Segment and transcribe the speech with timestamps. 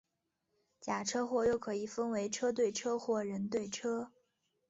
[0.79, 4.11] 假车祸又可以分为车对车或人对车。